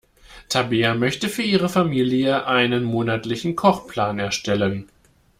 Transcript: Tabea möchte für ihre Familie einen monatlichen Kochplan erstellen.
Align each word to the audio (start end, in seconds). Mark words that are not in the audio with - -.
Tabea 0.49 0.95
möchte 0.95 1.29
für 1.29 1.43
ihre 1.43 1.69
Familie 1.69 2.47
einen 2.47 2.83
monatlichen 2.83 3.55
Kochplan 3.55 4.17
erstellen. 4.17 4.89